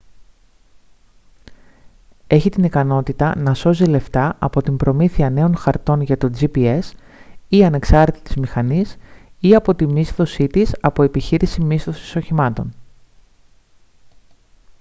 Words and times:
έχει 2.27 2.49
την 2.49 2.63
ικανότητα 2.63 3.33
να 3.37 3.53
σώζει 3.53 3.85
λεφτά 3.85 4.35
από 4.39 4.61
την 4.61 4.77
προμήθεια 4.77 5.29
νέων 5.29 5.55
χαρτών 5.55 6.01
για 6.01 6.17
το 6.17 6.31
gps 6.39 6.79
ή 7.47 7.63
ανεξάρτητης 7.65 8.35
μηχανής 8.35 8.97
ή 9.39 9.55
από 9.55 9.75
τη 9.75 9.87
μίσθωσή 9.87 10.47
της 10.47 10.75
από 10.79 11.03
επιχείρηση 11.03 11.61
μίσθωσης 11.63 12.15
οχημάτων 12.15 12.73